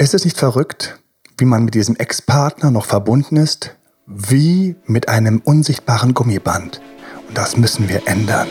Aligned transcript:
Ist 0.00 0.14
es 0.14 0.24
nicht 0.24 0.38
verrückt, 0.38 0.98
wie 1.36 1.44
man 1.44 1.62
mit 1.62 1.74
diesem 1.74 1.94
Ex-Partner 1.94 2.70
noch 2.70 2.86
verbunden 2.86 3.36
ist? 3.36 3.76
Wie 4.06 4.76
mit 4.86 5.10
einem 5.10 5.42
unsichtbaren 5.44 6.14
Gummiband. 6.14 6.80
Und 7.28 7.36
das 7.36 7.58
müssen 7.58 7.86
wir 7.90 8.08
ändern. 8.08 8.48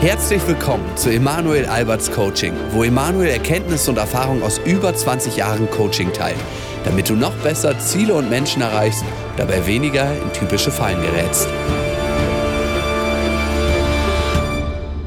Herzlich 0.00 0.46
willkommen 0.46 0.84
zu 0.96 1.08
Emanuel 1.08 1.64
Alberts 1.64 2.10
Coaching, 2.10 2.52
wo 2.72 2.84
Emanuel 2.84 3.30
Erkenntnisse 3.30 3.90
und 3.90 3.96
Erfahrung 3.96 4.42
aus 4.42 4.60
über 4.66 4.94
20 4.94 5.38
Jahren 5.38 5.70
Coaching 5.70 6.12
teilt, 6.12 6.36
damit 6.84 7.08
du 7.08 7.14
noch 7.14 7.34
besser 7.36 7.78
Ziele 7.78 8.12
und 8.12 8.28
Menschen 8.28 8.60
erreichst, 8.60 9.04
dabei 9.38 9.66
weniger 9.66 10.12
in 10.22 10.30
typische 10.34 10.70
Fallen 10.70 11.00
gerätst. 11.00 11.48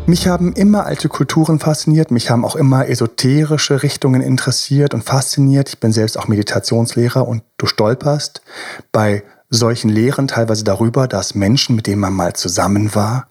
Mich 0.08 0.28
haben 0.28 0.54
immer 0.54 0.86
alte 0.86 1.10
Kulturen 1.10 1.58
fasziniert, 1.58 2.12
mich 2.12 2.30
haben 2.30 2.46
auch 2.46 2.56
immer 2.56 2.88
esoterische 2.88 3.82
Richtungen 3.82 4.22
interessiert 4.22 4.94
und 4.94 5.04
fasziniert. 5.04 5.70
Ich 5.70 5.80
bin 5.80 5.92
selbst 5.92 6.20
auch 6.20 6.28
Meditationslehrer 6.28 7.28
und 7.28 7.42
du 7.58 7.66
stolperst 7.66 8.44
bei 8.92 9.24
solchen 9.50 9.90
Lehren 9.90 10.28
teilweise 10.28 10.64
darüber, 10.64 11.08
dass 11.08 11.36
Menschen, 11.36 11.76
mit 11.76 11.88
denen 11.88 12.02
man 12.02 12.14
mal 12.14 12.34
zusammen 12.34 12.96
war, 12.96 13.28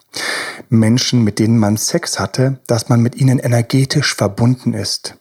Menschen, 0.69 1.25
mit 1.25 1.39
denen 1.39 1.59
man 1.59 1.77
Sex 1.77 2.19
hatte, 2.19 2.61
dass 2.67 2.89
man 2.89 3.01
mit 3.01 3.17
ihnen 3.17 3.39
energetisch 3.39 4.15
verbunden 4.15 4.75
ist. 4.75 5.17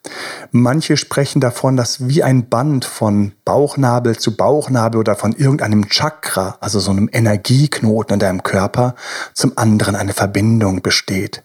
Manche 0.52 0.98
sprechen 0.98 1.42
davon, 1.42 1.76
dass 1.76 2.08
wie 2.08 2.24
ein 2.24 2.50
Band 2.50 2.86
von 2.86 3.34
Bauchnabel 3.44 4.18
zu 4.18 4.38
Bauchnabel 4.38 5.00
oder 5.00 5.16
von 5.16 5.34
irgendeinem 5.34 5.90
Chakra, 5.90 6.58
also 6.62 6.80
so 6.80 6.92
einem 6.92 7.10
Energieknoten 7.12 8.16
in 8.16 8.20
deinem 8.20 8.44
Körper, 8.44 8.96
zum 9.34 9.58
anderen 9.58 9.96
eine 9.96 10.14
Verbindung 10.14 10.82
besteht. 10.82 11.44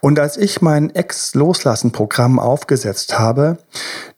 Und 0.00 0.18
als 0.18 0.36
ich 0.36 0.60
mein 0.60 0.94
Ex-Loslassen-Programm 0.94 2.38
aufgesetzt 2.38 3.18
habe, 3.18 3.58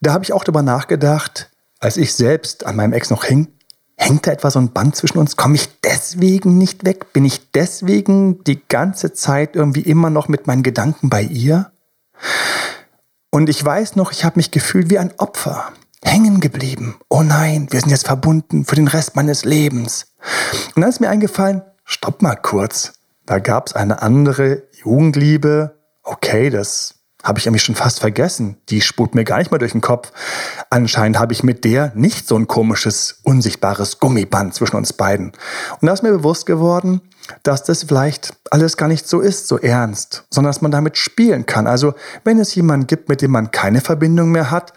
da 0.01 0.13
habe 0.13 0.25
ich 0.25 0.33
auch 0.33 0.45
darüber 0.45 0.63
nachgedacht, 0.63 1.51
als 1.79 1.97
ich 1.99 2.15
selbst 2.15 2.67
an 2.67 2.77
meinem 2.77 2.95
Ex 2.95 3.11
noch 3.11 3.25
hing, 3.25 3.49
Hängt 3.97 4.27
da 4.27 4.33
etwa 4.33 4.51
so 4.51 4.59
ein 4.59 4.73
Band 4.73 4.95
zwischen 4.95 5.19
uns? 5.19 5.37
Komme 5.37 5.55
ich 5.55 5.81
deswegen 5.81 6.59
nicht 6.59 6.85
weg? 6.85 7.13
Bin 7.13 7.25
ich 7.25 7.51
deswegen 7.53 8.45
die 8.45 8.61
ganze 8.69 9.15
Zeit 9.15 9.57
irgendwie 9.57 9.81
immer 9.81 10.11
noch 10.11 10.29
mit 10.29 10.47
meinen 10.47 10.63
Gedanken 10.63 11.09
bei 11.09 11.23
ihr? 11.23 11.73
Und 13.31 13.49
ich 13.49 13.63
weiß 13.65 13.97
noch, 13.97 14.13
ich 14.13 14.25
habe 14.25 14.37
mich 14.37 14.51
gefühlt 14.51 14.91
wie 14.91 14.99
ein 14.99 15.13
Opfer, 15.19 15.73
hängen 16.03 16.41
geblieben. 16.41 16.97
Oh 17.09 17.23
nein, 17.23 17.69
wir 17.71 17.81
sind 17.81 17.91
jetzt 17.91 18.07
verbunden 18.07 18.65
für 18.65 18.77
den 18.77 18.89
Rest 18.89 19.17
meines 19.17 19.45
Lebens. 19.45 20.15
Und 20.75 20.83
dann 20.83 20.91
ist 20.91 21.01
mir 21.01 21.09
eingefallen, 21.09 21.63
stopp 21.85 22.23
mal 22.23 22.37
kurz. 22.37 22.95
Da 23.25 23.39
gab 23.39 23.69
es 23.69 23.73
eine 23.75 24.03
andere 24.03 24.65
Jugendliebe. 24.73 25.79
Okay, 26.03 26.51
das 26.51 26.96
habe 27.27 27.39
ich 27.39 27.47
irgendwie 27.47 27.61
schon 27.61 27.75
fast 27.75 28.01
vergessen. 28.01 28.57
Die 28.69 28.81
spult 28.81 29.15
mir 29.15 29.25
gar 29.25 29.39
nicht 29.39 29.51
mehr 29.51 29.59
durch 29.59 29.73
den 29.73 29.81
Kopf. 29.81 30.13
Anscheinend 30.71 31.19
habe 31.19 31.33
ich 31.33 31.43
mit 31.43 31.65
der 31.65 31.93
nicht 31.95 32.29
so 32.29 32.37
ein 32.37 32.47
komisches, 32.47 33.21
unsichtbares 33.25 33.99
Gummiband 33.99 34.55
zwischen 34.55 34.77
uns 34.77 34.93
beiden. 34.93 35.33
Und 35.81 35.87
da 35.87 35.93
ist 35.93 36.03
mir 36.03 36.13
bewusst 36.13 36.47
geworden, 36.47 37.01
dass 37.43 37.65
das 37.65 37.83
vielleicht 37.83 38.35
alles 38.51 38.77
gar 38.77 38.89
nicht 38.89 39.09
so 39.09 39.21
ist, 39.21 39.49
so 39.49 39.59
ernst, 39.59 40.25
sondern 40.31 40.51
dass 40.51 40.63
man 40.63 40.71
damit 40.71 40.97
spielen 40.97 41.47
kann. 41.47 41.67
Also 41.67 41.95
wenn 42.25 42.39
es 42.39 42.55
jemanden 42.55 42.87
gibt, 42.87 43.09
mit 43.09 43.23
dem 43.23 43.33
man 43.33 43.51
keine 43.51 43.81
Verbindung 43.81 44.31
mehr 44.31 44.51
hat, 44.51 44.73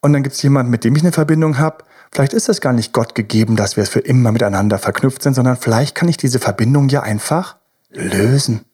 und 0.00 0.12
dann 0.12 0.22
gibt 0.22 0.34
es 0.36 0.42
jemanden, 0.42 0.70
mit 0.70 0.84
dem 0.84 0.94
ich 0.96 1.02
eine 1.02 1.12
Verbindung 1.12 1.56
habe, 1.56 1.78
vielleicht 2.12 2.34
ist 2.34 2.50
es 2.50 2.60
gar 2.60 2.74
nicht 2.74 2.92
Gott 2.92 3.14
gegeben, 3.14 3.56
dass 3.56 3.78
wir 3.78 3.86
für 3.86 4.00
immer 4.00 4.32
miteinander 4.32 4.78
verknüpft 4.78 5.22
sind, 5.22 5.32
sondern 5.32 5.56
vielleicht 5.56 5.94
kann 5.94 6.08
ich 6.08 6.18
diese 6.18 6.40
Verbindung 6.40 6.90
ja 6.90 7.02
einfach 7.02 7.56
lösen. 7.90 8.66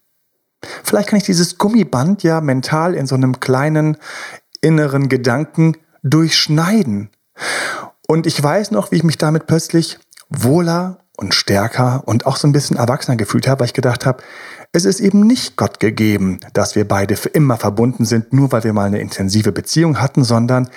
Vielleicht 0.84 1.08
kann 1.08 1.18
ich 1.18 1.24
dieses 1.24 1.58
Gummiband 1.58 2.22
ja 2.22 2.40
mental 2.40 2.94
in 2.94 3.06
so 3.06 3.14
einem 3.14 3.40
kleinen 3.40 3.96
inneren 4.60 5.08
Gedanken 5.08 5.76
durchschneiden. 6.02 7.10
Und 8.06 8.26
ich 8.26 8.42
weiß 8.42 8.70
noch, 8.70 8.90
wie 8.90 8.96
ich 8.96 9.04
mich 9.04 9.18
damit 9.18 9.46
plötzlich 9.46 9.98
wohler 10.28 10.98
und 11.16 11.34
stärker 11.34 12.02
und 12.06 12.26
auch 12.26 12.36
so 12.36 12.48
ein 12.48 12.52
bisschen 12.52 12.76
erwachsener 12.76 13.16
gefühlt 13.16 13.46
habe, 13.46 13.60
weil 13.60 13.66
ich 13.66 13.74
gedacht 13.74 14.06
habe, 14.06 14.22
es 14.72 14.84
ist 14.84 15.00
eben 15.00 15.26
nicht 15.26 15.56
Gott 15.56 15.80
gegeben, 15.80 16.40
dass 16.52 16.76
wir 16.76 16.86
beide 16.86 17.16
für 17.16 17.28
immer 17.28 17.56
verbunden 17.56 18.04
sind, 18.04 18.32
nur 18.32 18.52
weil 18.52 18.64
wir 18.64 18.72
mal 18.72 18.86
eine 18.86 19.00
intensive 19.00 19.52
Beziehung 19.52 20.00
hatten, 20.00 20.24
sondern 20.24 20.70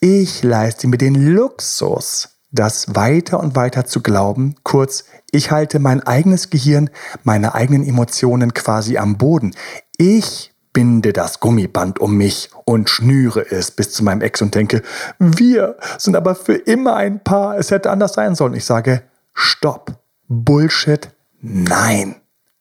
ich 0.00 0.42
leiste 0.42 0.86
mir 0.86 0.98
den 0.98 1.14
Luxus, 1.14 2.37
das 2.58 2.94
weiter 2.94 3.40
und 3.40 3.54
weiter 3.54 3.84
zu 3.84 4.02
glauben. 4.02 4.56
Kurz, 4.64 5.04
ich 5.30 5.50
halte 5.50 5.78
mein 5.78 6.02
eigenes 6.02 6.50
Gehirn, 6.50 6.90
meine 7.22 7.54
eigenen 7.54 7.86
Emotionen 7.86 8.52
quasi 8.52 8.98
am 8.98 9.16
Boden. 9.16 9.54
Ich 9.96 10.52
binde 10.72 11.12
das 11.12 11.40
Gummiband 11.40 11.98
um 11.98 12.16
mich 12.16 12.50
und 12.64 12.90
schnüre 12.90 13.50
es 13.50 13.70
bis 13.70 13.92
zu 13.92 14.02
meinem 14.02 14.22
Ex 14.22 14.42
und 14.42 14.54
denke, 14.54 14.82
wir 15.18 15.76
sind 15.98 16.16
aber 16.16 16.34
für 16.34 16.54
immer 16.54 16.96
ein 16.96 17.22
Paar, 17.22 17.58
es 17.58 17.70
hätte 17.70 17.90
anders 17.90 18.14
sein 18.14 18.34
sollen. 18.34 18.54
Ich 18.54 18.64
sage, 18.64 19.02
stopp, 19.34 19.92
Bullshit, 20.28 21.10
nein, 21.40 22.16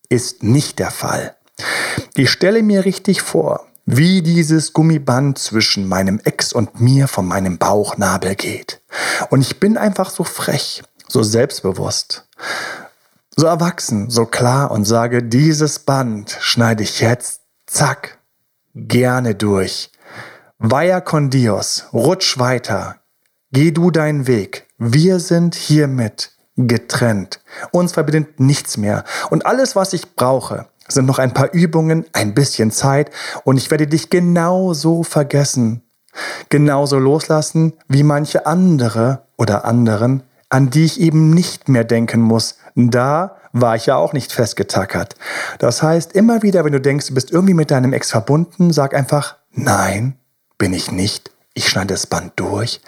ist 0.10 0.44
nicht 0.44 0.80
der 0.80 0.92
Fall. 0.92 1.36
Ich 2.16 2.30
stelle 2.30 2.62
mir 2.62 2.86
richtig 2.86 3.22
vor, 3.22 3.66
wie 3.90 4.22
dieses 4.22 4.74
Gummiband 4.74 5.40
zwischen 5.40 5.88
meinem 5.88 6.20
Ex 6.26 6.52
und 6.52 6.82
mir 6.82 7.08
von 7.08 7.26
meinem 7.26 7.58
Bauchnabel 7.58 8.36
geht. 8.36 8.82
Und 9.30 9.40
ich 9.40 9.62
bin 9.62 9.78
einfach 9.78 10.10
so 10.10 10.26
frech, 10.26 10.84
so 11.08 11.24
selbstbewusst, 11.24 12.28
so 13.38 13.48
erwachsen, 13.48 14.10
so 14.10 14.26
klar 14.26 14.72
und 14.72 14.84
sage, 14.84 15.24
dieses 15.24 15.80
Band 15.80 16.38
schneide 16.42 16.84
ich 16.84 17.00
jetzt, 17.00 17.44
zack, 17.66 18.20
gerne 18.76 19.36
durch. 19.36 19.90
Vaya 20.60 21.00
con 21.00 21.30
Dios, 21.30 21.86
rutsch 21.94 22.38
weiter, 22.40 22.98
geh 23.54 23.72
du 23.72 23.90
deinen 23.90 24.28
Weg. 24.28 24.68
Wir 24.78 25.22
sind 25.22 25.56
hiermit 25.56 26.34
getrennt. 26.58 27.40
Uns 27.72 27.94
verbindet 27.94 28.42
nichts 28.42 28.76
mehr. 28.76 29.06
Und 29.30 29.46
alles, 29.46 29.78
was 29.78 29.94
ich 29.94 30.16
brauche, 30.16 30.68
sind 30.88 31.06
noch 31.06 31.20
ein 31.20 31.34
paar 31.34 31.54
Übungen, 31.54 32.06
ein 32.14 32.34
bisschen 32.34 32.72
Zeit 32.72 33.12
und 33.44 33.58
ich 33.58 33.72
werde 33.72 33.88
dich 33.88 34.10
genauso 34.10 35.04
vergessen, 35.04 35.84
genauso 36.50 36.98
loslassen 37.00 37.74
wie 37.88 38.04
manche 38.04 38.46
andere 38.46 39.24
oder 39.38 39.66
anderen, 39.66 40.24
an 40.50 40.70
die 40.70 40.86
ich 40.86 41.00
eben 41.00 41.32
nicht 41.32 41.70
mehr 41.70 41.84
denken 41.84 42.22
muss. 42.22 42.58
Da 42.76 43.38
war 43.54 43.76
ich 43.76 43.88
ja 43.88 43.96
auch 43.96 44.14
nicht 44.14 44.32
festgetackert. 44.32 45.16
Das 45.60 45.82
heißt, 45.82 46.14
immer 46.14 46.44
wieder, 46.44 46.64
wenn 46.64 46.74
du 46.74 46.82
denkst, 46.82 47.08
du 47.08 47.14
bist 47.14 47.32
irgendwie 47.32 47.54
mit 47.54 47.72
deinem 47.72 47.94
Ex 47.94 48.12
verbunden, 48.12 48.72
sag 48.72 48.94
einfach, 48.94 49.38
nein, 49.52 50.18
bin 50.58 50.74
ich 50.74 50.92
nicht 50.92 51.32
ich 51.58 51.68
schneide 51.68 51.96
das 51.96 52.06
Band 52.06 52.34
durch, 52.36 52.82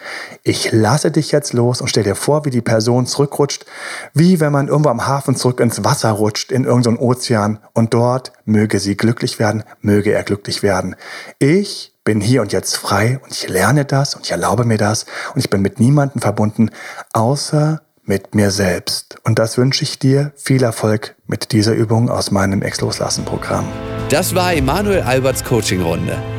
ich 0.43 0.71
lasse 0.71 1.09
dich 1.09 1.31
jetzt 1.31 1.53
los 1.53 1.81
und 1.81 1.87
stell 1.87 2.03
dir 2.03 2.15
vor, 2.15 2.45
wie 2.45 2.51
die 2.51 2.61
Person 2.61 3.07
zurückrutscht, 3.07 3.65
wie 4.13 4.39
wenn 4.39 4.51
man 4.51 4.67
irgendwo 4.67 4.89
am 4.89 5.07
Hafen 5.07 5.35
zurück 5.35 5.59
ins 5.59 5.83
Wasser 5.83 6.11
rutscht, 6.11 6.51
in 6.51 6.65
irgendeinen 6.65 6.97
Ozean 6.97 7.59
und 7.73 7.95
dort 7.95 8.31
möge 8.45 8.79
sie 8.79 8.95
glücklich 8.95 9.39
werden, 9.39 9.63
möge 9.81 10.11
er 10.11 10.23
glücklich 10.23 10.61
werden. 10.61 10.95
Ich 11.39 11.95
bin 12.03 12.21
hier 12.21 12.41
und 12.41 12.53
jetzt 12.53 12.77
frei 12.77 13.19
und 13.23 13.31
ich 13.31 13.49
lerne 13.49 13.85
das 13.85 14.13
und 14.13 14.25
ich 14.25 14.31
erlaube 14.31 14.65
mir 14.65 14.77
das 14.77 15.05
und 15.33 15.39
ich 15.39 15.49
bin 15.49 15.61
mit 15.61 15.79
niemandem 15.79 16.21
verbunden, 16.21 16.69
außer 17.13 17.81
mit 18.03 18.35
mir 18.35 18.51
selbst. 18.51 19.17
Und 19.23 19.39
das 19.39 19.57
wünsche 19.57 19.83
ich 19.83 19.97
dir 19.97 20.31
viel 20.35 20.63
Erfolg 20.63 21.15
mit 21.27 21.51
dieser 21.51 21.73
Übung 21.73 22.09
aus 22.09 22.29
meinem 22.29 22.61
Ex-Loslassen-Programm. 22.61 23.65
Das 24.09 24.33
war 24.35 24.53
Emanuel 24.53 25.01
Alberts 25.01 25.43
Coaching-Runde. 25.43 26.38